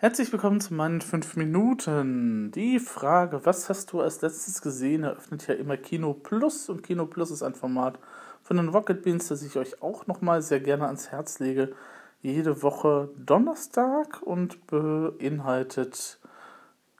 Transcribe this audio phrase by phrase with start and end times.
[0.00, 2.52] Herzlich willkommen zu meinen 5 Minuten.
[2.52, 7.04] Die Frage, was hast du als letztes gesehen, eröffnet ja immer Kino Plus und Kino
[7.06, 7.98] Plus ist ein Format
[8.44, 11.74] von den Rocket Beans, das ich euch auch nochmal sehr gerne ans Herz lege.
[12.22, 16.20] Jede Woche Donnerstag und beinhaltet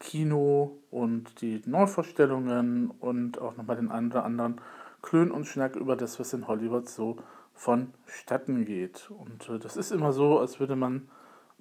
[0.01, 4.61] Kino und die Neuvorstellungen und auch nochmal den einen oder anderen
[5.03, 7.19] Klön und Schnack über das, was in Hollywood so
[7.55, 9.09] vonstatten geht.
[9.11, 11.09] Und äh, das ist immer so, als würde man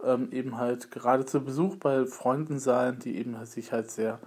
[0.04, 4.20] ähm, eben halt gerade zu Besuch bei Freunden sein, die eben halt sich halt sehr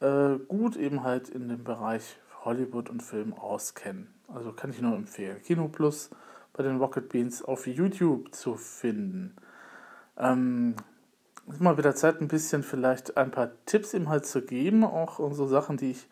[0.00, 4.14] äh, gut eben halt in dem Bereich Hollywood und Film auskennen.
[4.32, 5.40] Also kann ich nur empfehlen.
[5.42, 6.10] Kino Plus
[6.52, 9.36] bei den Rocket Beans auf YouTube zu finden.
[10.16, 10.74] Ähm,
[11.48, 15.20] ist mal wieder Zeit, ein bisschen vielleicht ein paar Tipps eben halt zu geben, auch
[15.32, 16.08] so Sachen, die ich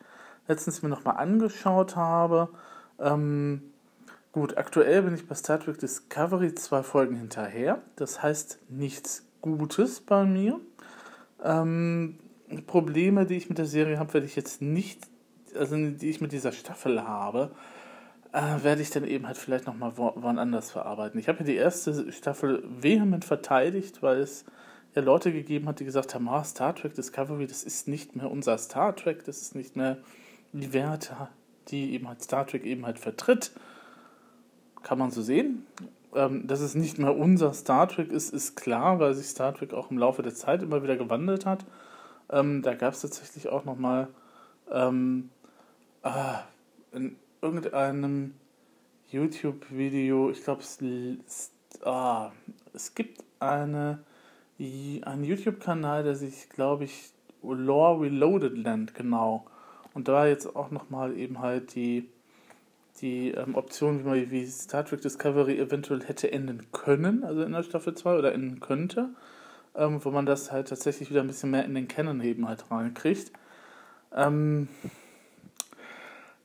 [0.46, 2.51] letztens mir nochmal angeschaut habe.
[3.01, 3.73] Ähm,
[4.34, 7.80] gut, aktuell bin ich bei Star Trek Discovery zwei Folgen hinterher.
[7.95, 10.60] Das heißt nichts Gutes bei mir.
[11.43, 12.19] Ähm,
[12.66, 15.07] Probleme, die ich mit der Serie habe, werde ich jetzt nicht,
[15.55, 17.52] also die ich mit dieser Staffel habe,
[18.32, 21.21] äh, werde ich dann eben halt vielleicht nochmal wo, woanders verarbeiten.
[21.21, 24.45] Ich habe ja die erste Staffel vehement verteidigt, weil es
[24.96, 28.29] ja Leute gegeben hat, die gesagt haben, ah, Star Trek Discovery, das ist nicht mehr
[28.29, 29.99] unser Star Trek, das ist nicht mehr
[30.52, 31.29] die Werte,
[31.68, 33.52] die eben halt Star Trek eben halt vertritt.
[34.85, 35.66] Kann man so sehen.
[36.15, 39.74] Ähm, dass es nicht mehr unser Star Trek ist, ist klar, weil sich Star Trek
[39.74, 41.65] auch im Laufe der Zeit immer wieder gewandelt hat.
[42.30, 44.07] Ähm, da gab es tatsächlich auch nochmal
[44.71, 45.30] ähm,
[46.05, 48.35] äh, in irgendeinem
[49.10, 51.51] YouTube-Video, ich glaube, es,
[51.85, 52.30] ah,
[52.73, 53.99] es gibt eine
[54.59, 57.12] einen YouTube-Kanal, der sich, glaube ich,
[57.43, 59.46] Lore Reloaded nennt, genau.
[59.93, 62.09] Und da jetzt auch nochmal eben halt die,
[63.00, 67.62] die ähm, Option, wie, wie Star Trek Discovery eventuell hätte enden können, also in der
[67.62, 69.10] Staffel 2 oder enden könnte,
[69.75, 72.70] ähm, wo man das halt tatsächlich wieder ein bisschen mehr in den Canon eben halt
[72.70, 73.32] reinkriegt.
[74.12, 74.69] Ähm,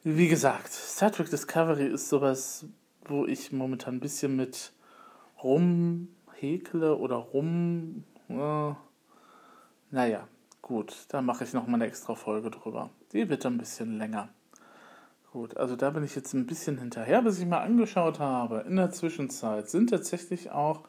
[0.03, 2.65] wie gesagt, Star Trek Discovery ist sowas,
[3.05, 4.71] wo ich momentan ein bisschen mit
[5.43, 8.03] rum häkle oder rum.
[8.29, 8.73] Äh,
[9.91, 10.27] naja,
[10.61, 12.89] gut, da mache ich nochmal eine extra Folge drüber.
[13.13, 14.29] Die wird ein bisschen länger.
[15.31, 18.65] Gut, also da bin ich jetzt ein bisschen hinterher, bis ich mal angeschaut habe.
[18.67, 20.83] In der Zwischenzeit sind tatsächlich auch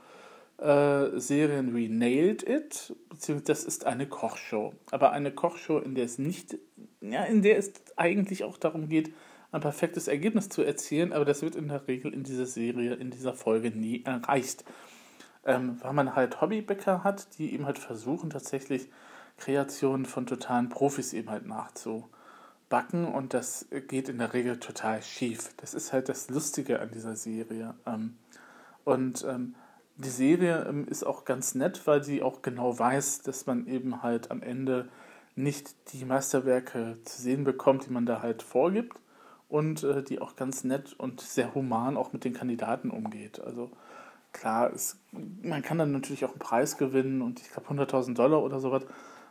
[0.59, 4.73] äh, Serien wie Nailed It, beziehungsweise das ist eine Kochshow.
[4.91, 6.57] Aber eine Kochshow, in der es nicht,
[7.01, 9.13] ja, in der es eigentlich auch darum geht,
[9.53, 13.11] ein perfektes Ergebnis zu erzielen, aber das wird in der Regel in dieser Serie, in
[13.11, 14.65] dieser Folge nie erreicht
[15.45, 18.89] ähm, weil man halt Hobbybäcker hat, die eben halt versuchen, tatsächlich
[19.39, 21.47] Kreationen von totalen Profis eben halt
[22.71, 25.51] nachzubacken und das geht in der Regel total schief.
[25.59, 27.75] Das ist halt das Lustige an dieser Serie.
[27.87, 28.17] Ähm,
[28.85, 29.55] und ähm,
[29.97, 34.03] die Serie ähm, ist auch ganz nett, weil sie auch genau weiß, dass man eben
[34.03, 34.89] halt am Ende
[35.37, 38.99] nicht die Meisterwerke zu sehen bekommt, die man da halt vorgibt
[39.49, 43.41] und äh, die auch ganz nett und sehr human auch mit den Kandidaten umgeht.
[43.41, 43.71] Also
[44.33, 48.43] klar, es, man kann dann natürlich auch einen Preis gewinnen und ich glaube 100.000 Dollar
[48.43, 48.85] oder sowas.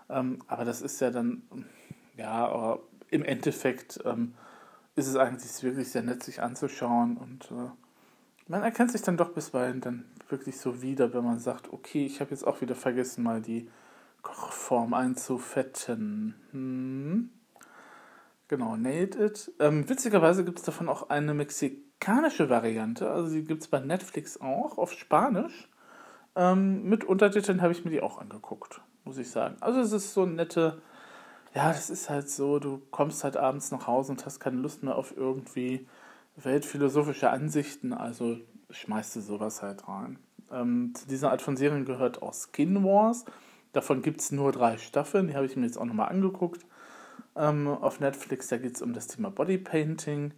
[0.07, 1.43] Aber das ist ja dann,
[2.17, 2.79] ja, aber
[3.11, 4.33] im Endeffekt ähm,
[4.95, 7.69] ist es eigentlich wirklich sehr nett, sich anzuschauen und äh,
[8.47, 12.19] man erkennt sich dann doch bisweilen dann wirklich so wieder, wenn man sagt, okay, ich
[12.19, 13.69] habe jetzt auch wieder vergessen, mal die
[14.21, 16.35] Kochform einzufetten.
[16.51, 17.29] Hm.
[18.47, 19.51] Genau, Nailed It.
[19.59, 24.41] Ähm, witzigerweise gibt es davon auch eine Mexikanische Variante, also die gibt es bei Netflix
[24.41, 25.69] auch auf Spanisch.
[26.35, 29.57] Ähm, mit Untertiteln habe ich mir die auch angeguckt, muss ich sagen.
[29.61, 30.81] Also es ist so eine nette,
[31.53, 34.83] ja, das ist halt so, du kommst halt abends nach Hause und hast keine Lust
[34.83, 35.87] mehr auf irgendwie
[36.35, 38.37] weltphilosophische Ansichten, also
[38.69, 40.19] schmeißt du sowas halt rein.
[40.51, 43.25] Ähm, zu dieser Art von Serien gehört auch Skin Wars.
[43.73, 46.65] Davon gibt es nur drei Staffeln, die habe ich mir jetzt auch nochmal angeguckt.
[47.35, 50.33] Ähm, auf Netflix, da geht es um das Thema Bodypainting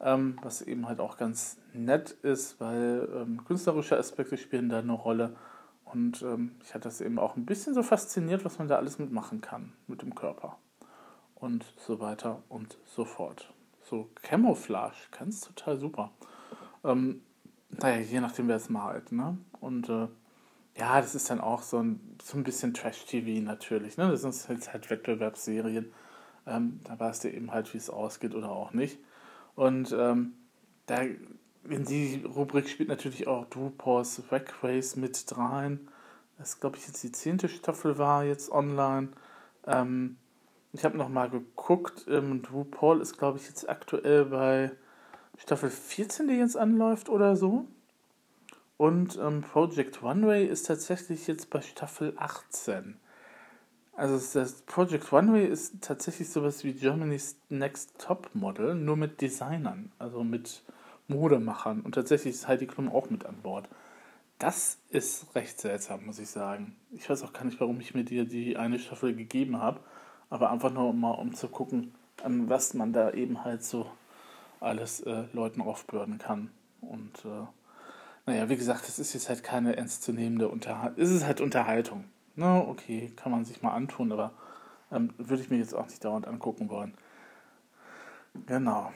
[0.00, 4.92] ähm, was eben halt auch ganz nett ist, weil ähm, künstlerische Aspekte spielen da eine
[4.92, 5.34] Rolle.
[5.96, 8.98] Und ähm, ich hatte das eben auch ein bisschen so fasziniert, was man da alles
[8.98, 10.58] mitmachen kann mit dem Körper.
[11.34, 13.54] Und so weiter und so fort.
[13.82, 16.10] So Camouflage, ganz total super.
[16.84, 17.22] Ähm,
[17.70, 19.10] naja, je nachdem, wer es malt.
[19.10, 19.38] Ne?
[19.58, 20.08] Und äh,
[20.76, 23.96] ja, das ist dann auch so ein, so ein bisschen Trash-TV natürlich.
[23.96, 24.10] Ne?
[24.10, 25.94] Das sind halt, halt Wettbewerbsserien.
[26.46, 28.98] Ähm, da weißt du eben halt, wie es ausgeht oder auch nicht.
[29.54, 30.34] Und ähm,
[30.84, 31.04] da
[31.70, 35.88] in die Rubrik spielt natürlich auch DuPaul's Wreck Race mit rein.
[36.38, 39.08] Das glaube ich jetzt die zehnte Staffel war jetzt online.
[39.66, 40.16] Ähm,
[40.72, 42.06] ich habe nochmal geguckt.
[42.08, 44.72] Ähm, DuPaul ist glaube ich jetzt aktuell bei
[45.38, 47.66] Staffel 14, die jetzt anläuft oder so.
[48.76, 52.96] Und ähm, Project One Way ist tatsächlich jetzt bei Staffel 18.
[53.94, 59.22] Also das Project One Way ist tatsächlich sowas wie Germany's Next Top Model, nur mit
[59.22, 60.62] Designern, also mit
[61.08, 61.80] Modemachern.
[61.80, 63.68] Und tatsächlich ist Heidi Klum auch mit an Bord.
[64.38, 66.76] Das ist recht seltsam, muss ich sagen.
[66.92, 69.80] Ich weiß auch gar nicht, warum ich mir dir die eine Staffel gegeben habe,
[70.28, 73.90] aber einfach nur mal um zu gucken, an was man da eben halt so
[74.60, 76.50] alles äh, Leuten aufbürden kann.
[76.80, 77.46] Und äh,
[78.26, 81.02] naja, wie gesagt, es ist jetzt halt keine ernstzunehmende Unterhaltung.
[81.02, 82.04] Es ist halt Unterhaltung.
[82.34, 84.32] Na, okay, kann man sich mal antun, aber
[84.92, 86.94] ähm, würde ich mir jetzt auch nicht dauernd angucken wollen.
[88.46, 88.92] Genau.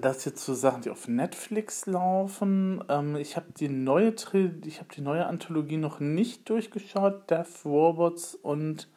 [0.00, 2.82] Das jetzt zu Sachen, die auf Netflix laufen.
[2.88, 8.34] Ähm, ich habe die neue ich habe die neue Anthologie noch nicht durchgeschaut, Death Robots
[8.34, 8.88] und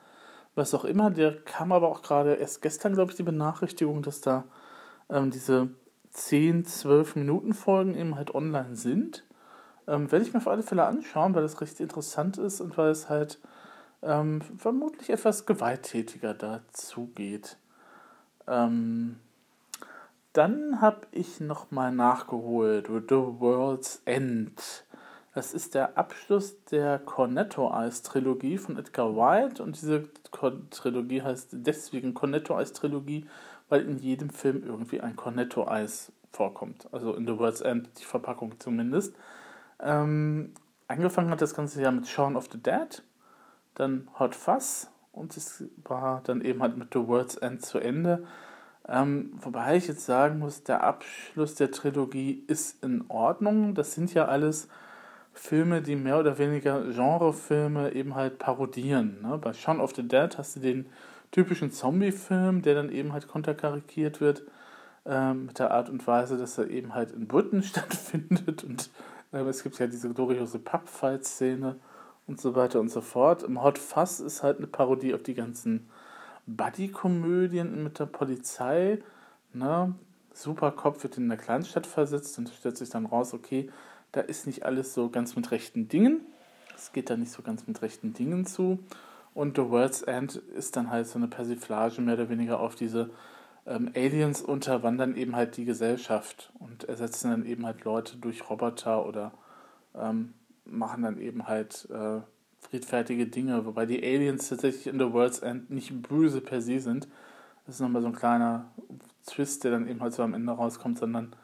[0.55, 1.11] was auch immer.
[1.11, 4.45] Der kam aber auch gerade erst gestern, glaube ich, die Benachrichtigung, dass da
[5.09, 5.69] ähm, diese
[6.09, 9.23] 10, 12 Minuten Folgen eben halt online sind.
[9.87, 12.89] Ähm, werde ich mir auf alle Fälle anschauen, weil das recht interessant ist und weil
[12.89, 13.39] es halt
[14.01, 17.57] ähm, vermutlich etwas gewalttätiger dazu geht.
[18.47, 19.19] Ähm,
[20.33, 24.85] dann habe ich nochmal nachgeholt, The World's End.
[25.33, 30.09] Das ist der Abschluss der Cornetto Eyes Trilogie von Edgar White und diese
[30.71, 33.27] Trilogie heißt deswegen Cornetto Eyes Trilogie,
[33.69, 36.87] weil in jedem Film irgendwie ein Cornetto Eis vorkommt.
[36.91, 39.15] Also in The World's End, die Verpackung zumindest.
[39.79, 40.53] Ähm,
[40.87, 43.01] angefangen hat das Ganze ja mit Shaun of the Dead,
[43.75, 48.25] dann Hot Fuzz und es war dann eben halt mit The World's End zu Ende.
[48.87, 53.75] Ähm, wobei ich jetzt sagen muss, der Abschluss der Trilogie ist in Ordnung.
[53.75, 54.67] Das sind ja alles
[55.33, 59.21] Filme, die mehr oder weniger Genrefilme eben halt parodieren.
[59.21, 59.37] Ne?
[59.37, 60.87] Bei Shaun of the Dead hast du den
[61.31, 64.43] typischen Zombie-Film, der dann eben halt konterkarikiert wird
[65.05, 68.89] ähm, mit der Art und Weise, dass er eben halt in Brüten stattfindet und
[69.31, 71.77] äh, es gibt ja diese gloriose Pub-Fight-Szene
[72.27, 73.43] und so weiter und so fort.
[73.43, 75.89] Im Hot Fuzz ist halt eine Parodie auf die ganzen
[76.55, 78.99] Buddy-Komödien mit der Polizei.
[79.53, 79.95] Ne?
[80.33, 83.69] Supercop wird in eine Kleinstadt versetzt und stellt sich dann raus, okay,
[84.11, 86.21] da ist nicht alles so ganz mit rechten Dingen.
[86.75, 88.79] Es geht da nicht so ganz mit rechten Dingen zu.
[89.33, 93.09] Und The World's End ist dann halt so eine Persiflage mehr oder weniger auf diese
[93.65, 99.05] ähm, Aliens unterwandern eben halt die Gesellschaft und ersetzen dann eben halt Leute durch Roboter
[99.05, 99.31] oder
[99.95, 100.33] ähm,
[100.65, 102.21] machen dann eben halt äh,
[102.61, 107.07] friedfertige Dinge, wobei die Aliens tatsächlich in The World's End nicht böse per se sind.
[107.65, 108.65] Das ist nochmal so ein kleiner
[109.25, 111.35] Twist, der dann eben halt so am Ende rauskommt, sondern,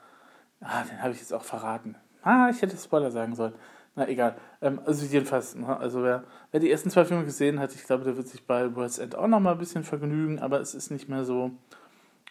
[0.62, 1.96] ah, den habe ich jetzt auch verraten.
[2.22, 3.54] Ah, ich hätte Spoiler sagen sollen.
[3.96, 4.36] Na egal.
[4.62, 8.04] Ähm, also jedenfalls, ne, also wer, wer die ersten zwei Filme gesehen hat, ich glaube,
[8.04, 11.10] der wird sich bei World's End auch nochmal ein bisschen vergnügen, aber es ist nicht
[11.10, 11.52] mehr so,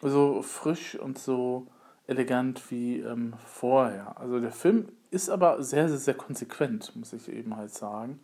[0.00, 1.66] so frisch und so
[2.06, 4.18] elegant wie ähm, vorher.
[4.20, 8.20] Also der Film ist aber sehr, sehr, sehr konsequent, muss ich eben halt sagen.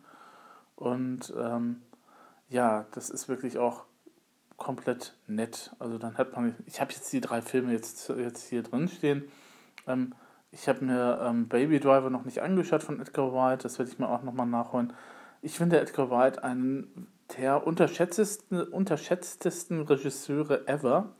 [0.75, 1.81] Und ähm,
[2.49, 3.85] ja, das ist wirklich auch
[4.57, 5.75] komplett nett.
[5.79, 9.23] Also dann hat man, ich habe jetzt die drei Filme jetzt, jetzt hier drin stehen.
[9.87, 10.13] Ähm,
[10.51, 13.97] ich habe mir ähm, Baby Driver noch nicht angeschaut von Edgar White, das werde ich
[13.97, 14.93] mir auch nochmal nachholen.
[15.41, 21.15] Ich finde Edgar White einen der unterschätztesten, unterschätztesten Regisseure ever,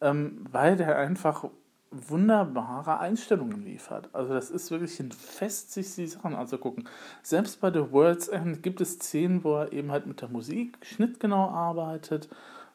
[0.00, 1.44] ähm, weil der einfach
[1.90, 4.08] wunderbare Einstellungen liefert.
[4.12, 6.88] Also das ist wirklich ein Fest, sich die Sachen anzugucken.
[7.22, 10.78] Selbst bei The World's End gibt es Szenen, wo er eben halt mit der Musik
[10.82, 12.28] schnittgenau arbeitet,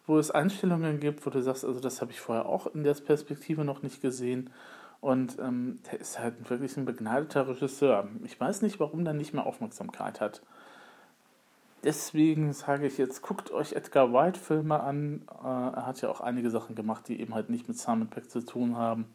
[0.08, 2.94] wo es Einstellungen gibt, wo du sagst, also das habe ich vorher auch in der
[2.96, 4.50] Perspektive noch nicht gesehen.
[5.00, 8.08] Und ähm, der ist halt wirklich ein begnadeter Regisseur.
[8.24, 10.42] Ich weiß nicht, warum der nicht mehr Aufmerksamkeit hat.
[11.84, 15.24] Deswegen sage ich jetzt, guckt euch Edgar White Filme an.
[15.44, 18.30] Äh, er hat ja auch einige Sachen gemacht, die eben halt nicht mit Simon Peck
[18.30, 19.06] zu tun haben.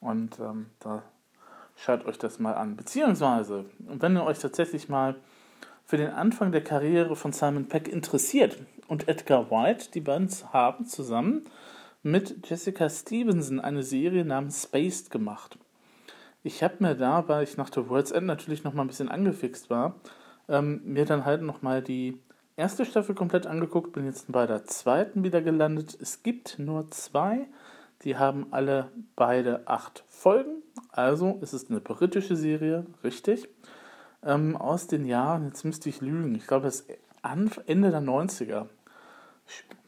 [0.00, 1.02] Und ähm, da
[1.76, 2.76] schaut euch das mal an.
[2.76, 5.16] Beziehungsweise, wenn ihr euch tatsächlich mal
[5.84, 10.86] für den Anfang der Karriere von Simon Peck interessiert und Edgar White, die beiden haben
[10.86, 11.44] zusammen
[12.02, 15.58] mit Jessica Stevenson eine Serie namens Spaced gemacht.
[16.42, 19.08] Ich habe mir da, weil ich nach The World's End natürlich noch mal ein bisschen
[19.08, 19.94] angefixt war,
[20.48, 22.18] ähm, mir dann halt noch mal die
[22.56, 25.96] erste Staffel komplett angeguckt, bin jetzt bei der zweiten wieder gelandet.
[26.00, 27.46] Es gibt nur zwei,
[28.02, 33.48] die haben alle beide acht Folgen, also es ist eine britische Serie, richtig,
[34.22, 36.86] ähm, aus den Jahren, jetzt müsste ich lügen, ich glaube, das
[37.66, 38.66] Ende der 90er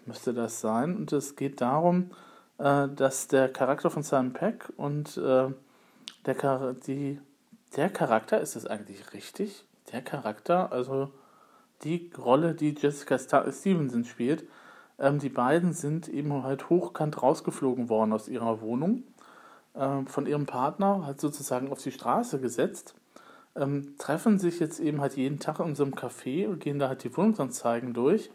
[0.07, 0.97] müsste das sein.
[0.97, 2.11] Und es geht darum,
[2.59, 5.49] äh, dass der Charakter von Simon Peck und äh,
[6.25, 7.21] der, die,
[7.77, 9.65] der Charakter, ist das eigentlich richtig?
[9.97, 11.11] Der Charakter, also
[11.83, 14.45] die Rolle, die Jessica Stevenson spielt,
[14.99, 19.05] ähm, die beiden sind eben halt hochkant rausgeflogen worden aus ihrer Wohnung.
[19.73, 22.95] äh, von ihrem Partner halt sozusagen auf die Straße gesetzt,
[23.55, 26.89] ähm, treffen sich jetzt eben halt jeden Tag in so einem Café und gehen da
[26.89, 28.31] halt die Wohnungsanzeigen durch,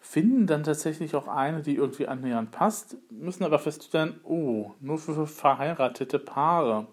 [0.00, 5.26] finden dann tatsächlich auch eine, die irgendwie annähernd passt, müssen aber feststellen, oh, nur für
[5.26, 6.88] verheiratete Paare.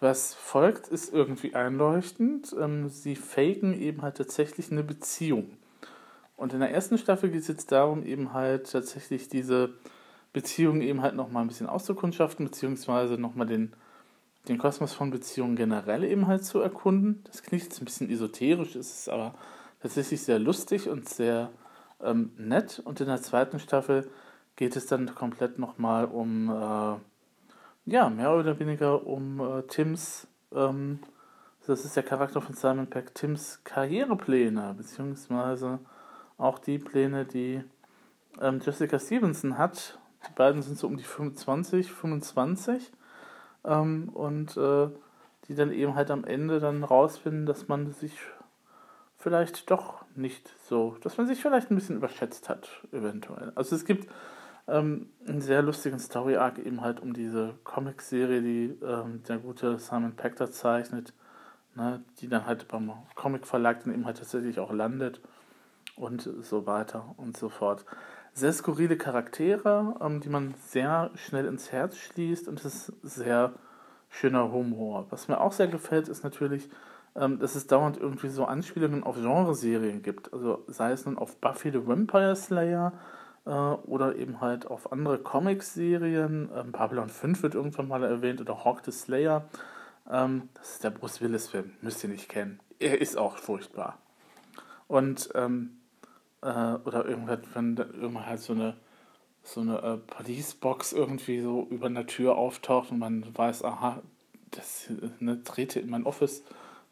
[0.00, 2.56] Was folgt, ist irgendwie einleuchtend.
[2.58, 5.58] Ähm, sie faken eben halt tatsächlich eine Beziehung.
[6.36, 9.74] Und in der ersten Staffel geht es jetzt darum, eben halt tatsächlich diese
[10.32, 13.74] Beziehung eben halt nochmal ein bisschen auszukundschaften, beziehungsweise nochmal den,
[14.48, 17.22] den Kosmos von Beziehungen generell eben halt zu erkunden.
[17.24, 19.34] Das klingt jetzt ein bisschen esoterisch, ist aber
[19.82, 21.50] tatsächlich sehr lustig und sehr
[22.02, 22.80] ähm, nett.
[22.82, 24.08] Und in der zweiten Staffel
[24.56, 26.96] geht es dann komplett nochmal um, äh,
[27.90, 31.00] ja, mehr oder weniger um äh, Tims, ähm,
[31.66, 35.80] das ist der Charakter von Simon Peck, Tims Karrierepläne, beziehungsweise
[36.38, 37.62] auch die Pläne, die
[38.40, 39.98] ähm, Jessica Stevenson hat.
[40.28, 42.92] Die beiden sind so um die 25, 25
[43.64, 44.88] ähm, und äh,
[45.48, 48.16] die dann eben halt am Ende dann rausfinden, dass man sich
[49.18, 53.52] vielleicht doch nicht so, dass man sich vielleicht ein bisschen überschätzt hat, eventuell.
[53.56, 54.08] Also es gibt
[54.68, 60.12] ähm, einen sehr lustigen Story-Arc eben halt um diese Comic-Serie, die ähm, der gute Simon
[60.12, 61.12] Pector zeichnet,
[61.74, 65.20] ne, die dann halt beim Comic-Verlag dann eben halt tatsächlich auch landet
[65.96, 67.84] und so weiter und so fort.
[68.32, 73.52] Sehr skurrile Charaktere, ähm, die man sehr schnell ins Herz schließt und es ist sehr
[74.08, 75.06] schöner Humor.
[75.10, 76.68] Was mir auch sehr gefällt, ist natürlich,
[77.16, 80.32] ähm, dass es dauernd irgendwie so Anspielungen auf Genreserien gibt.
[80.32, 82.92] Also sei es nun auf Buffy the Vampire Slayer
[83.48, 86.50] oder eben halt auf andere Comic-Serien.
[86.54, 89.44] Ähm, Babylon 5 wird irgendwann mal erwähnt oder Hawk the Slayer.
[90.10, 92.60] Ähm, das ist der Bruce Willis-Film, müsst ihr nicht kennen.
[92.78, 93.98] Er ist auch furchtbar.
[94.88, 95.78] Und ähm,
[96.42, 98.76] äh, oder irgendwann, wenn irgendwann halt so eine
[99.42, 104.02] so eine äh, Police-Box irgendwie so über einer Tür auftaucht und man weiß, aha,
[104.50, 106.44] das ne, trete in mein Office,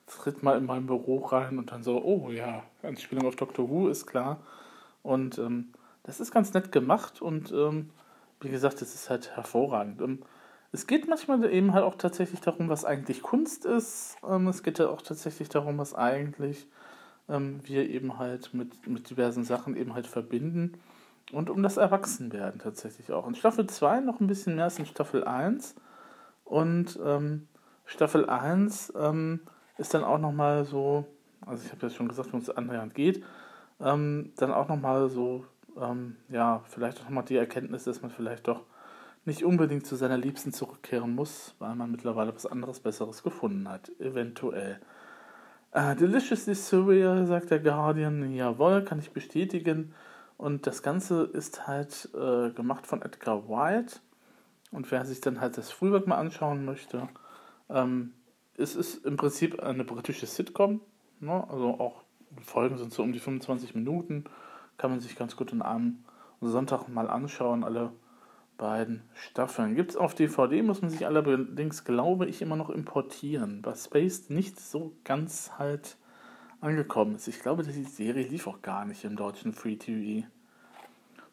[0.07, 3.89] tritt mal in mein Büro rein und dann so, oh ja, Anspielung auf Doctor Who
[3.89, 4.41] ist klar.
[5.03, 5.73] Und ähm,
[6.09, 7.91] das ist ganz nett gemacht und ähm,
[8.41, 10.01] wie gesagt, es ist halt hervorragend.
[10.01, 10.23] Ähm,
[10.73, 14.17] es geht manchmal eben halt auch tatsächlich darum, was eigentlich Kunst ist.
[14.27, 16.67] Ähm, es geht ja auch tatsächlich darum, was eigentlich
[17.29, 20.81] ähm, wir eben halt mit, mit diversen Sachen eben halt verbinden.
[21.31, 23.29] Und um das Erwachsenwerden tatsächlich auch.
[23.29, 25.75] In Staffel 2 noch ein bisschen mehr als in Staffel 1.
[26.45, 27.49] Und ähm,
[27.85, 29.41] Staffel 1 ähm,
[29.77, 31.05] ist dann auch nochmal so,
[31.45, 33.23] also ich habe ja schon gesagt, worum es annähernd geht,
[33.79, 35.45] ähm, dann auch nochmal so,
[35.81, 38.65] ähm, ja, vielleicht auch nochmal die Erkenntnis, dass man vielleicht doch
[39.25, 43.91] nicht unbedingt zu seiner Liebsten zurückkehren muss, weil man mittlerweile was anderes, Besseres gefunden hat,
[44.01, 44.81] eventuell.
[45.75, 48.35] Uh, Deliciously Surreal, sagt der Guardian.
[48.35, 49.95] Jawohl, kann ich bestätigen.
[50.39, 54.01] Und das Ganze ist halt äh, gemacht von Edgar White.
[54.71, 57.09] Und wer sich dann halt das Frühwerk mal anschauen möchte,
[57.69, 58.15] ähm,
[58.57, 60.81] es ist im Prinzip eine britische Sitcom.
[61.21, 61.45] Ne?
[61.49, 62.03] Also auch
[62.43, 64.25] Folgen sind so um die 25 Minuten.
[64.79, 66.05] Kann man sich ganz gut an einem
[66.41, 67.65] Sonntag mal anschauen.
[67.65, 67.93] Alle
[68.59, 69.77] beiden Staffeln.
[69.77, 74.29] Gibt es auf DVD, muss man sich allerdings, glaube ich, immer noch importieren, was Space
[74.29, 75.97] nicht so ganz halt
[76.61, 77.29] angekommen ist.
[77.29, 80.27] Ich glaube, die Serie lief auch gar nicht im deutschen Free TV.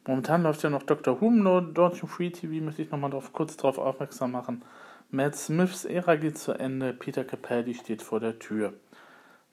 [0.07, 1.19] Momentan läuft ja noch Dr.
[1.19, 4.63] Who im deutschen Free TV, möchte ich nochmal drauf, kurz darauf aufmerksam machen.
[5.09, 8.73] Matt Smiths Ära geht zu Ende, Peter Capaldi steht vor der Tür.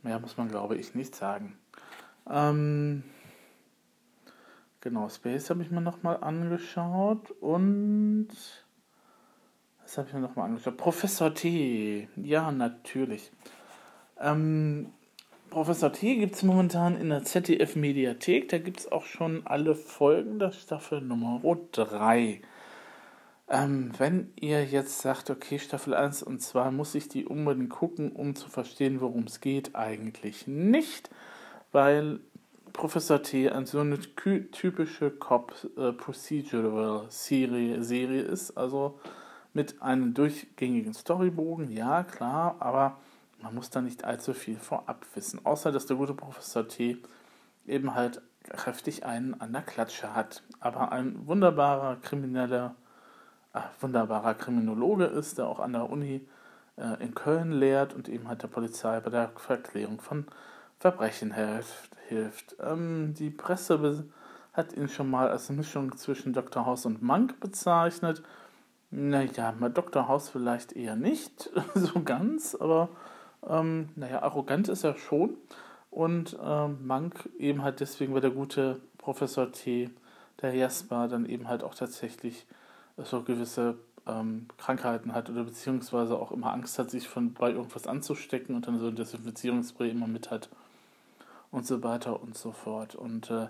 [0.03, 1.57] Mehr muss man, glaube ich, nicht sagen.
[2.29, 3.03] Ähm,
[4.83, 8.27] Genau, Space habe ich mir nochmal angeschaut und
[9.81, 10.77] was habe ich mir nochmal angeschaut?
[10.77, 12.09] Professor T.
[12.17, 13.31] Ja, natürlich.
[14.19, 14.93] Ähm,
[15.51, 18.49] Professor T gibt es momentan in der ZDF-Mediathek.
[18.49, 22.43] Da gibt es auch schon alle Folgen der Staffel Nummer 3.
[23.49, 28.11] Ähm, wenn ihr jetzt sagt, okay, Staffel 1 und 2 muss ich die unbedingt gucken,
[28.11, 31.09] um zu verstehen, worum es geht, eigentlich nicht,
[31.71, 32.19] weil
[32.73, 35.93] Professor T an so eine typische Cop äh,
[37.09, 38.99] Serie ist, also
[39.52, 42.99] mit einem durchgängigen Storybogen, ja klar, aber
[43.43, 46.99] man muss da nicht allzu viel vorab wissen, außer dass der gute Professor T
[47.67, 52.75] eben halt kräftig einen an der Klatsche hat, aber ein wunderbarer krimineller,
[53.52, 56.26] äh, wunderbarer Kriminologe ist, der auch an der Uni
[56.76, 60.26] äh, in Köln lehrt und eben halt der Polizei bei der Verklärung von
[60.83, 61.33] Verbrechen
[62.09, 62.57] hilft.
[62.61, 64.05] Ähm, die Presse
[64.53, 66.67] hat ihn schon mal als Mischung zwischen Dr.
[66.67, 68.21] House und Monk bezeichnet.
[68.91, 70.09] Naja, bei Dr.
[70.09, 72.89] House vielleicht eher nicht so ganz, aber
[73.49, 75.37] ähm, naja, arrogant ist er schon.
[75.93, 79.89] Und ähm, Monk eben halt deswegen, weil der gute Professor T,
[80.41, 82.45] der Jasper, dann eben halt auch tatsächlich
[82.97, 87.87] so gewisse ähm, Krankheiten hat oder beziehungsweise auch immer Angst hat, sich von bei irgendwas
[87.87, 90.49] anzustecken und dann so ein Desinfizierungsspray immer mit hat
[91.52, 92.97] und so weiter und so fort.
[92.97, 93.47] Und äh,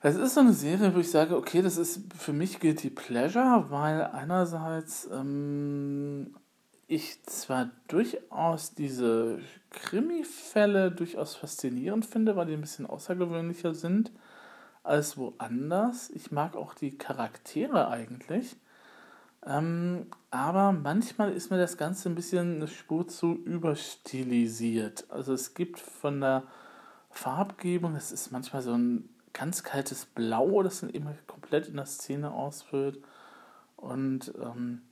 [0.00, 3.66] es ist so eine Serie, wo ich sage, okay, das ist für mich Guilty Pleasure,
[3.68, 6.34] weil einerseits ähm,
[6.88, 9.38] ich zwar durchaus diese
[9.70, 14.10] Krimi-Fälle durchaus faszinierend finde, weil die ein bisschen außergewöhnlicher sind
[14.82, 16.10] als woanders.
[16.10, 18.56] Ich mag auch die Charaktere eigentlich.
[19.46, 25.06] Ähm, aber manchmal ist mir das Ganze ein bisschen eine Spur zu überstilisiert.
[25.08, 26.42] Also es gibt von der
[27.08, 31.86] Farbgebung, es ist manchmal so ein ganz kaltes Blau, das dann immer komplett in der
[31.86, 32.98] Szene ausfüllt.
[33.76, 34.82] Und ähm,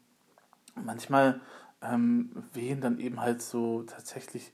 [0.76, 1.40] manchmal
[1.82, 4.52] ähm, wehen dann eben halt so tatsächlich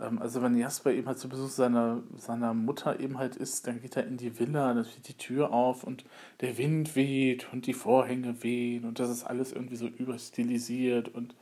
[0.00, 3.96] also wenn Jasper eben halt zu Besuch seiner, seiner Mutter eben halt ist, dann geht
[3.96, 6.04] er in die Villa, dann steht die Tür auf und
[6.40, 11.34] der Wind weht und die Vorhänge wehen und das ist alles irgendwie so überstilisiert und,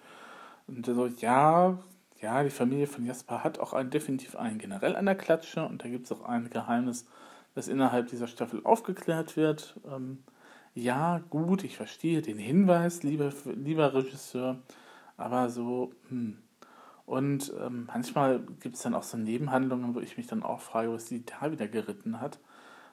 [0.67, 1.79] und so, ja,
[2.21, 5.85] ja, die Familie von Jasper hat auch einen, definitiv einen generell an der Klatsche und
[5.85, 7.07] da gibt es auch ein Geheimnis,
[7.55, 9.77] das innerhalb dieser Staffel aufgeklärt wird.
[9.89, 10.25] Ähm,
[10.75, 14.59] ja, gut, ich verstehe den Hinweis, lieber, lieber Regisseur,
[15.17, 16.39] aber so, hm,
[17.09, 20.93] und ähm, manchmal gibt es dann auch so Nebenhandlungen, wo ich mich dann auch frage,
[20.93, 22.39] was die da wieder geritten hat.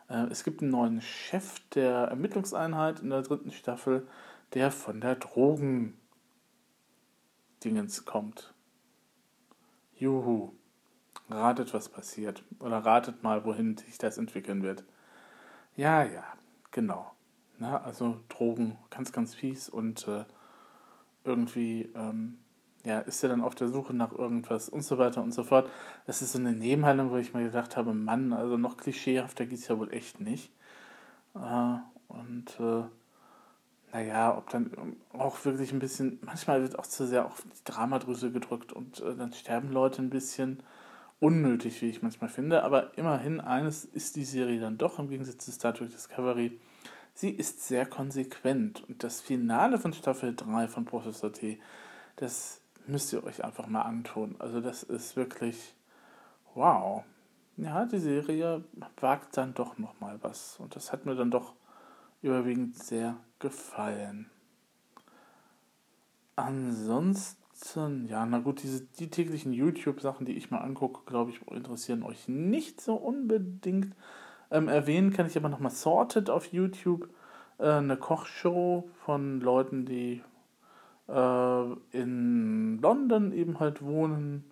[0.07, 4.07] Äh, es gibt einen neuen Chef der Ermittlungseinheit in der dritten Staffel,
[4.53, 5.97] der von der Drogen
[7.65, 8.53] Dingens kommt.
[9.97, 10.53] Juhu.
[11.29, 12.41] Ratet, was passiert.
[12.61, 14.85] Oder ratet mal, wohin sich das entwickeln wird.
[15.75, 16.23] Ja, ja,
[16.71, 17.11] genau.
[17.57, 20.23] Na, also Drogen, ganz, ganz fies und äh,
[21.25, 22.37] irgendwie ähm,
[22.85, 25.69] ja, ist er dann auf der Suche nach irgendwas und so weiter und so fort.
[26.05, 29.59] Das ist so eine Nebenhandlung, wo ich mir gedacht habe, Mann, also noch klischeehafter geht
[29.59, 30.51] es ja wohl echt nicht.
[31.35, 31.77] Äh,
[32.07, 32.83] und äh,
[33.91, 38.31] naja, ob dann auch wirklich ein bisschen, manchmal wird auch zu sehr auf die Dramadrüse
[38.31, 40.61] gedrückt und äh, dann sterben Leute ein bisschen
[41.19, 42.63] unnötig, wie ich manchmal finde.
[42.63, 46.59] Aber immerhin, eines ist die Serie dann doch im Gegensatz zu Star Trek Discovery.
[47.13, 48.83] Sie ist sehr konsequent.
[48.87, 51.59] Und das Finale von Staffel 3 von Professor T,
[52.17, 54.35] das müsst ihr euch einfach mal antun.
[54.39, 55.75] Also das ist wirklich
[56.53, 57.03] wow.
[57.57, 58.63] Ja, die Serie
[58.99, 61.53] wagt dann doch noch mal was und das hat mir dann doch
[62.21, 64.29] überwiegend sehr gefallen.
[66.35, 72.03] Ansonsten, ja, na gut, diese die täglichen YouTube-Sachen, die ich mal angucke, glaube ich, interessieren
[72.03, 73.95] euch nicht so unbedingt.
[74.51, 77.09] Ähm, erwähnen kann ich aber nochmal Sorted auf YouTube,
[77.57, 80.21] äh, eine Kochshow von Leuten, die
[81.07, 84.43] äh, in London eben halt wohnen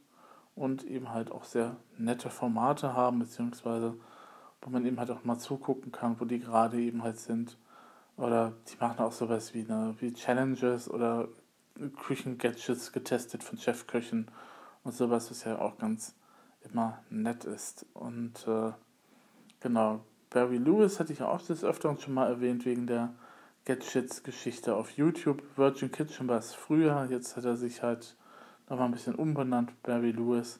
[0.55, 3.95] und eben halt auch sehr nette Formate haben, beziehungsweise
[4.61, 7.57] wo man eben halt auch mal zugucken kann, wo die gerade eben halt sind.
[8.15, 11.27] Oder die machen auch sowas wie, eine, wie Challenges oder
[11.97, 14.27] Küchengadgets getestet von Chefköchen
[14.83, 16.15] und sowas, was ja auch ganz
[16.61, 17.85] immer nett ist.
[17.93, 18.71] Und äh,
[19.59, 23.13] genau, Barry Lewis hatte ich auch des Öfteren schon mal erwähnt, wegen der
[23.65, 25.41] Gadgets Geschichte auf YouTube.
[25.55, 28.17] Virgin Kitchen war es früher, jetzt hat er sich halt
[28.69, 30.59] nochmal ein bisschen umbenannt, Barry Lewis.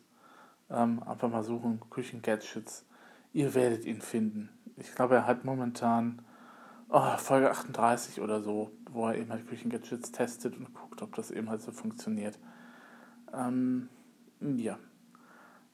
[0.69, 2.85] Ähm, einfach mal suchen, Küchen Gadgets.
[3.33, 4.49] Ihr werdet ihn finden.
[4.77, 6.21] Ich glaube, er hat momentan
[6.89, 11.15] oh, Folge 38 oder so, wo er eben halt Küchen Gadgets testet und guckt, ob
[11.15, 12.39] das eben halt so funktioniert.
[13.33, 13.89] Ähm,
[14.39, 14.77] ja.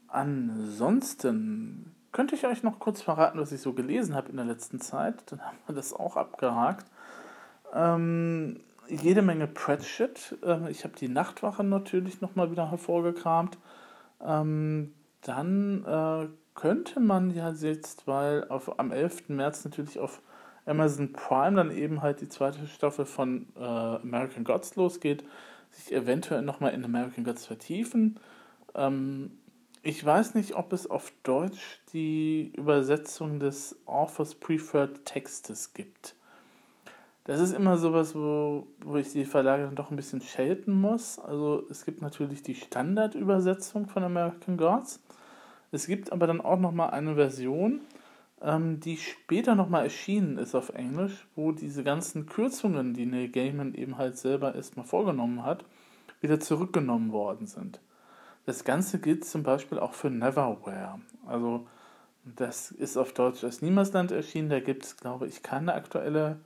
[0.08, 4.82] Ansonsten könnte ich euch noch kurz verraten, was ich so gelesen habe in der letzten
[4.82, 5.32] Zeit.
[5.32, 6.88] Dann haben wir das auch abgehakt.
[7.74, 10.38] Ähm, jede Menge Pratchett.
[10.44, 13.58] Ähm, ich habe die Nachtwache natürlich nochmal wieder hervorgekramt.
[14.22, 19.30] Ähm, dann äh, könnte man ja jetzt, weil auf, am 11.
[19.30, 20.22] März natürlich auf
[20.66, 25.24] Amazon Prime dann eben halt die zweite Staffel von äh, American Gods losgeht,
[25.72, 28.20] sich eventuell nochmal in American Gods vertiefen.
[28.76, 29.32] Ähm,
[29.82, 36.16] ich weiß nicht, ob es auf Deutsch die Übersetzung des Authors Preferred Textes gibt.
[37.30, 41.20] Das ist immer sowas, wo, wo ich die Verlage dann doch ein bisschen schelten muss.
[41.20, 45.00] Also es gibt natürlich die Standardübersetzung von American Gods.
[45.72, 47.82] Es gibt aber dann auch nochmal eine Version,
[48.42, 53.76] ähm, die später nochmal erschienen ist auf Englisch, wo diese ganzen Kürzungen, die Neil Gaiman
[53.76, 55.66] eben halt selber erstmal vorgenommen hat,
[56.22, 57.80] wieder zurückgenommen worden sind.
[58.48, 61.00] Das Ganze gilt zum Beispiel auch für Neverwhere.
[61.28, 61.68] Also
[62.24, 64.50] das ist auf Deutsch als Niemandsland erschienen.
[64.50, 66.40] Da gibt es, glaube ich, keine aktuelle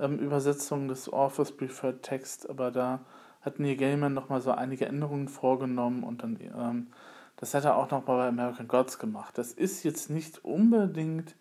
[0.00, 3.00] ähm, Übersetzung des Authors Preferred Text, aber da
[3.40, 6.88] hat Neil Gaiman nochmal so einige Änderungen vorgenommen und dann, ähm,
[7.36, 9.38] das hat er auch nochmal bei American Gods gemacht.
[9.38, 11.34] Das ist jetzt nicht unbedingt,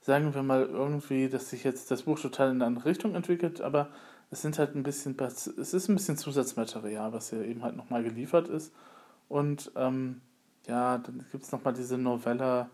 [0.00, 3.60] sagen wir mal, irgendwie, dass sich jetzt das Buch total in eine andere Richtung entwickelt,
[3.60, 3.88] aber
[4.30, 8.02] es sind halt ein bisschen, es ist ein bisschen Zusatzmaterial, was hier eben halt nochmal
[8.02, 8.72] geliefert ist.
[9.28, 10.20] Und ähm,
[10.66, 12.68] ja, dann gibt es nochmal diese Novelle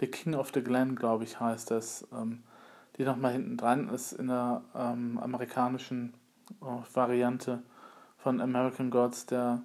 [0.00, 2.42] The King of the Glen, glaube ich, heißt das, ähm,
[3.02, 6.14] die nochmal hinten dran ist in der ähm, amerikanischen
[6.60, 7.64] äh, Variante
[8.16, 9.62] von American Gods, der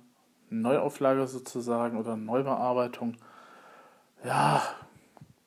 [0.49, 3.15] Neuauflage sozusagen oder Neubearbeitung.
[4.23, 4.63] Ja,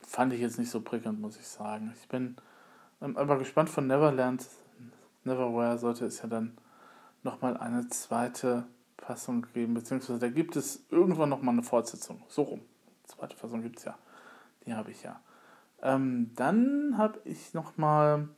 [0.07, 1.93] fand ich jetzt nicht so prickelnd, muss ich sagen.
[2.01, 2.37] Ich bin
[3.03, 4.47] ähm, aber gespannt von Neverland.
[5.25, 6.57] Neverwhere sollte es ja dann
[7.25, 12.23] nochmal eine zweite Fassung geben, beziehungsweise da gibt es irgendwann nochmal eine Fortsetzung.
[12.29, 12.61] So rum.
[13.05, 13.99] Zweite Fassung gibt es ja.
[14.65, 15.21] Die habe ich ja.
[15.83, 18.29] Ähm, dann habe ich nochmal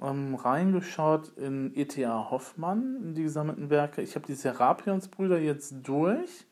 [0.00, 2.30] ähm, reingeschaut in E.T.A.
[2.30, 4.02] Hoffmann, in die gesammelten Werke.
[4.02, 6.46] Ich habe die Serapionsbrüder jetzt durch.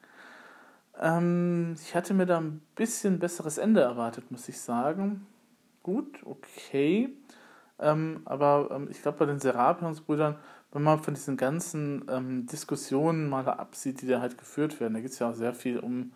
[1.01, 5.27] Ähm, ich hatte mir da ein bisschen besseres Ende erwartet, muss ich sagen.
[5.83, 7.15] Gut, okay.
[7.79, 10.37] Ähm, aber ähm, ich glaube, bei den Serapionsbrüdern,
[10.73, 15.01] wenn man von diesen ganzen ähm, Diskussionen mal absieht, die da halt geführt werden, da
[15.01, 16.13] geht es ja auch sehr viel um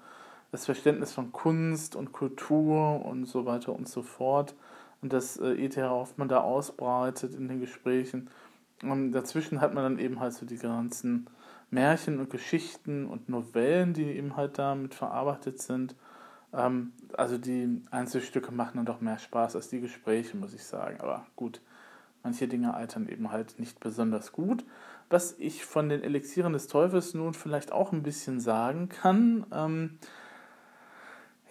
[0.53, 4.55] das Verständnis von Kunst und Kultur und so weiter und so fort.
[5.01, 5.89] Und das äh, E.T.H.
[5.89, 8.31] Hoffmann da ausbreitet in den Gesprächen.
[8.83, 11.27] Und dazwischen hat man dann eben halt so die ganzen
[11.71, 15.97] Märchen und Geschichten und Novellen, die eben halt damit verarbeitet sind.
[16.53, 21.01] Ähm, also die Einzelstücke machen dann doch mehr Spaß als die Gespräche, muss ich sagen.
[21.01, 21.63] Aber gut,
[22.23, 24.65] manche Dinge altern eben halt nicht besonders gut.
[25.09, 29.99] Was ich von den Elixieren des Teufels nun vielleicht auch ein bisschen sagen kann, ähm,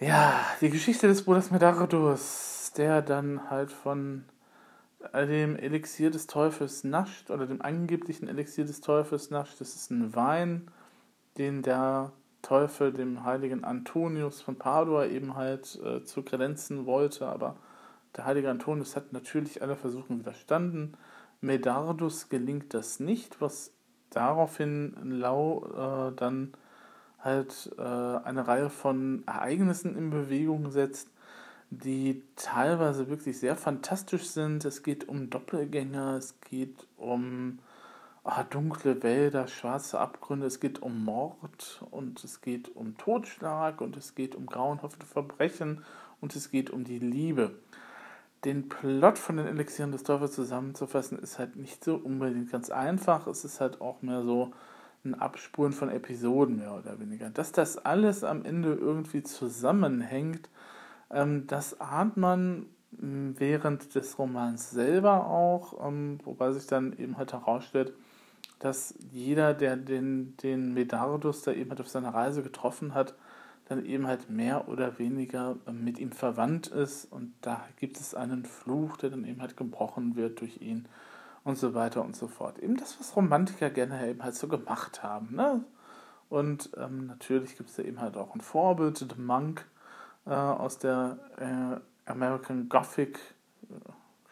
[0.02, 4.24] ja, die Geschichte des Bruders Medardus, der dann halt von
[5.14, 9.60] dem Elixier des Teufels nascht oder dem angeblichen Elixier des Teufels nascht.
[9.60, 10.70] Das ist ein Wein,
[11.38, 12.12] den der
[12.42, 17.56] Teufel dem heiligen Antonius von Padua eben halt äh, zu kredenzen wollte, aber
[18.16, 20.96] der heilige Antonius hat natürlich alle Versuchen widerstanden.
[21.40, 23.72] Medardus gelingt das nicht, was
[24.10, 26.52] daraufhin Lau äh, dann
[27.22, 31.08] halt äh, eine Reihe von Ereignissen in Bewegung setzt,
[31.70, 34.64] die teilweise wirklich sehr fantastisch sind.
[34.64, 37.58] Es geht um Doppelgänger, es geht um
[38.24, 43.96] oh, dunkle Wälder, schwarze Abgründe, es geht um Mord und es geht um Totschlag und
[43.96, 45.84] es geht um grauenhafte Verbrechen
[46.20, 47.54] und es geht um die Liebe.
[48.44, 53.28] Den Plot von den Elixieren des Teufels zusammenzufassen, ist halt nicht so unbedingt ganz einfach.
[53.28, 54.52] Es ist halt auch mehr so,
[55.04, 57.30] ein Abspuren von Episoden mehr oder weniger.
[57.30, 60.48] Dass das alles am Ende irgendwie zusammenhängt,
[61.10, 62.66] ähm, das ahnt man
[62.98, 67.92] hm, während des Romans selber auch, ähm, wobei sich dann eben halt herausstellt,
[68.58, 73.14] dass jeder, der den, den Medardus da eben halt auf seiner Reise getroffen hat,
[73.68, 78.14] dann eben halt mehr oder weniger ähm, mit ihm verwandt ist und da gibt es
[78.14, 80.86] einen Fluch, der dann eben halt gebrochen wird durch ihn
[81.44, 82.58] und so weiter und so fort.
[82.58, 85.34] Eben das, was Romantiker gerne eben halt so gemacht haben.
[85.34, 85.64] Ne?
[86.28, 89.66] Und ähm, natürlich gibt es da eben halt auch ein Vorbild, The Monk
[90.26, 93.18] äh, aus der äh, American Gothic
[93.68, 93.74] äh,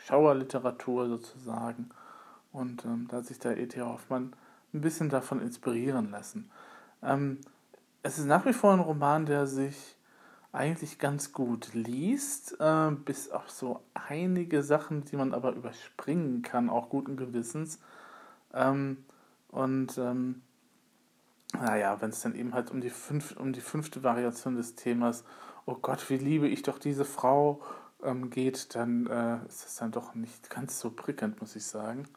[0.06, 1.90] Schauerliteratur sozusagen.
[2.52, 3.80] Und ähm, da hat sich der E.T.
[3.80, 4.34] Hoffmann
[4.72, 6.50] ein bisschen davon inspirieren lassen.
[7.02, 7.38] Ähm,
[8.02, 9.96] es ist nach wie vor ein Roman, der sich
[10.52, 16.70] eigentlich ganz gut liest, äh, bis auf so einige Sachen, die man aber überspringen kann,
[16.70, 17.78] auch guten Gewissens.
[18.52, 19.04] Ähm,
[19.48, 20.42] und ähm,
[21.52, 25.24] naja, wenn es dann eben halt um die, fünf, um die fünfte Variation des Themas,
[25.66, 27.62] oh Gott, wie liebe ich doch diese Frau,
[28.02, 32.08] ähm, geht, dann äh, ist es dann doch nicht ganz so prickelnd, muss ich sagen.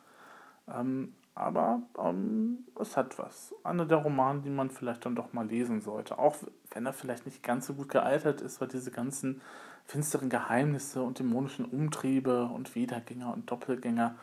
[0.68, 3.56] Ähm, aber ähm, es hat was.
[3.64, 6.20] Einer der Romane, die man vielleicht dann doch mal lesen sollte.
[6.20, 6.36] Auch
[6.72, 9.42] wenn er vielleicht nicht ganz so gut gealtert ist, weil diese ganzen
[9.86, 14.16] finsteren Geheimnisse und dämonischen Umtriebe und Wiedergänger und Doppelgänger.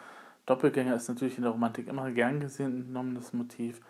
[0.47, 3.81] Doppelgänger ist natürlich in der Romantik immer gern gesehen, genommenes Motiv.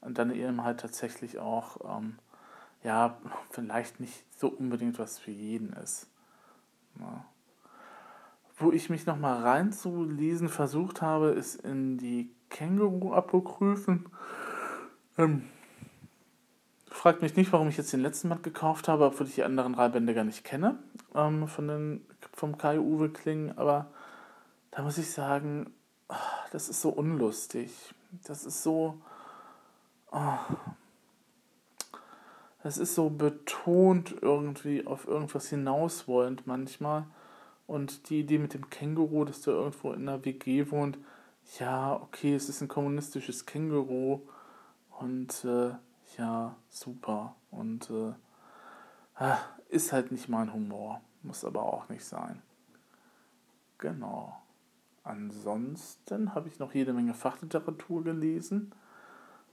[0.00, 2.18] Und dann eben halt tatsächlich auch, ähm,
[2.82, 3.16] ja,
[3.50, 6.08] vielleicht nicht so unbedingt was für jeden ist.
[6.98, 7.24] Ja
[8.56, 14.06] wo ich mich nochmal reinzulesen versucht habe, ist in die Känguru-Apokryphen.
[15.18, 15.42] Ähm,
[16.88, 19.74] fragt mich nicht, warum ich jetzt den letzten Band gekauft habe, obwohl ich die anderen
[19.74, 20.78] drei Bände gar nicht kenne,
[21.14, 23.90] ähm, von den, vom Kai-Uwe Kling, aber
[24.70, 25.72] da muss ich sagen,
[26.08, 26.16] ah,
[26.52, 27.72] das ist so unlustig.
[28.24, 29.00] Das ist so.
[30.12, 30.38] Oh,
[32.62, 37.06] das ist so betont irgendwie auf irgendwas hinauswollend manchmal.
[37.66, 40.98] Und die Idee mit dem Känguru, dass der irgendwo in einer WG wohnt,
[41.58, 44.20] ja, okay, es ist ein kommunistisches Känguru
[44.98, 45.72] und äh,
[46.18, 47.36] ja, super.
[47.50, 48.12] Und äh,
[49.16, 51.00] ah, ist halt nicht mein Humor.
[51.22, 52.42] Muss aber auch nicht sein.
[53.78, 54.40] Genau.
[55.02, 58.72] ansonsten habe ich noch jede Menge Fachliteratur gelesen.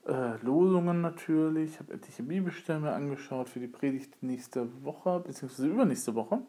[0.07, 6.15] Äh, Losungen natürlich, habe etliche Bibelstellen mir angeschaut für die Predigt nächste Woche, beziehungsweise übernächste
[6.15, 6.41] Woche.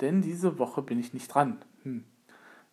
[0.00, 1.58] Denn diese Woche bin ich nicht dran.
[1.82, 2.04] Hm.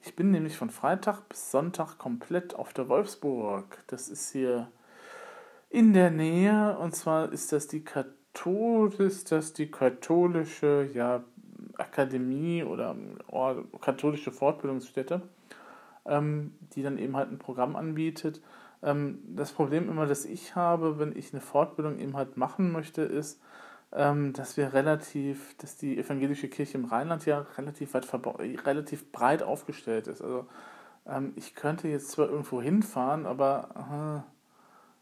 [0.05, 3.81] Ich bin nämlich von Freitag bis Sonntag komplett auf der Wolfsburg.
[3.87, 4.69] Das ist hier
[5.69, 11.23] in der Nähe und zwar ist das die Kathol ist das die katholische ja,
[11.77, 12.97] Akademie oder
[13.31, 15.21] oh, katholische Fortbildungsstätte,
[16.05, 18.41] ähm, die dann eben halt ein Programm anbietet.
[18.83, 23.03] Ähm, das Problem immer, das ich habe, wenn ich eine Fortbildung eben halt machen möchte,
[23.03, 23.41] ist,
[23.95, 28.07] dass wir relativ, dass die evangelische Kirche im Rheinland ja relativ weit
[28.65, 30.21] relativ breit aufgestellt ist.
[30.21, 30.47] Also
[31.05, 34.23] ähm, ich könnte jetzt zwar irgendwo hinfahren, aber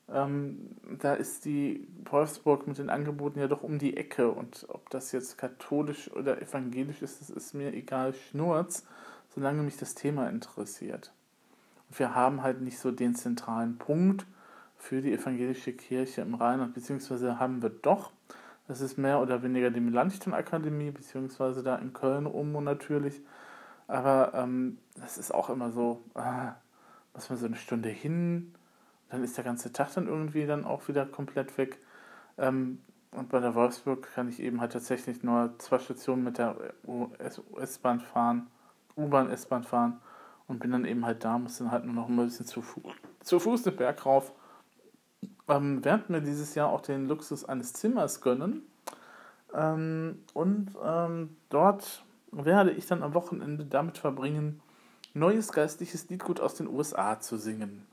[0.09, 4.65] äh, ähm, da ist die Wolfsburg mit den Angeboten ja doch um die Ecke und
[4.67, 8.85] ob das jetzt katholisch oder evangelisch ist, das ist mir egal, Schnurz,
[9.33, 11.13] solange mich das Thema interessiert.
[11.89, 14.25] Und wir haben halt nicht so den zentralen Punkt
[14.75, 18.11] für die evangelische Kirche im Rheinland, beziehungsweise haben wir doch,
[18.67, 23.21] das ist mehr oder weniger die Melanchthon-Akademie, beziehungsweise da in Köln um natürlich,
[23.87, 26.53] aber ähm, das ist auch immer so, ah,
[27.13, 28.53] muss man so eine Stunde hin,
[29.09, 31.79] dann ist der ganze Tag dann irgendwie dann auch wieder komplett weg.
[32.37, 32.79] Ähm,
[33.11, 36.55] und bei der Wolfsburg kann ich eben halt tatsächlich nur zwei Stationen mit der
[37.59, 38.47] S-Bahn fahren,
[38.95, 39.99] U-Bahn, S-Bahn fahren
[40.47, 42.81] und bin dann eben halt da, muss dann halt nur noch ein bisschen zu, Fu
[43.21, 44.31] zu Fuß den Berg rauf.
[45.51, 48.63] Ähm, werden mir dieses Jahr auch den Luxus eines Zimmers gönnen.
[49.53, 54.61] Ähm, und ähm, dort werde ich dann am Wochenende damit verbringen,
[55.13, 57.85] neues geistliches Liedgut aus den USA zu singen.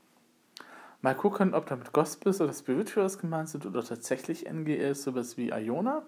[1.01, 6.03] Mal gucken, ob damit Gospels oder Spirituals gemeint sind oder tatsächlich NGLs, sowas wie Iona.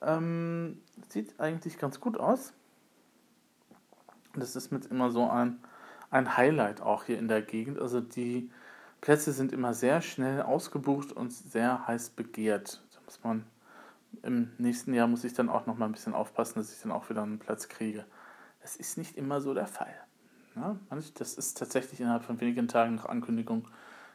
[0.00, 0.80] Ähm,
[1.10, 2.54] sieht eigentlich ganz gut aus.
[4.34, 5.58] Das ist mit immer so ein,
[6.10, 7.78] ein Highlight auch hier in der Gegend.
[7.78, 8.50] Also die
[9.02, 12.82] Plätze sind immer sehr schnell ausgebucht und sehr heiß begehrt.
[12.94, 13.44] Da muss man
[14.22, 16.92] im nächsten Jahr muss ich dann auch noch mal ein bisschen aufpassen, dass ich dann
[16.92, 18.06] auch wieder einen Platz kriege.
[18.62, 19.94] Das ist nicht immer so der Fall.
[20.56, 20.78] Ja,
[21.14, 23.68] das ist tatsächlich innerhalb von wenigen Tagen nach Ankündigung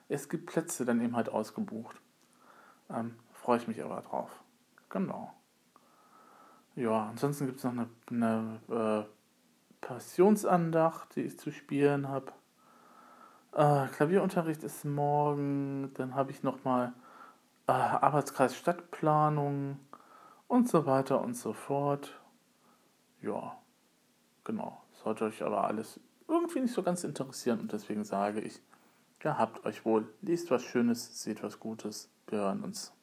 [0.10, 1.98] es gibt Plätze dann eben halt ausgebucht.
[2.90, 4.32] Ähm, Freue ich mich aber drauf.
[4.90, 5.34] Genau.
[6.76, 12.32] Ja, ansonsten gibt es noch eine, eine äh, Passionsandacht, die ich zu spielen habe.
[13.54, 15.92] Äh, Klavierunterricht ist morgen.
[15.96, 16.94] Dann habe ich nochmal
[17.68, 19.80] äh, Arbeitskreis Stadtplanung
[20.48, 22.20] und so weiter und so fort.
[23.22, 23.58] Ja,
[24.44, 24.82] genau.
[25.04, 28.62] Sollte euch aber alles irgendwie nicht so ganz interessieren und deswegen sage ich,
[29.20, 32.94] Gehabt euch wohl, liest was Schönes, seht was Gutes, wir hören uns.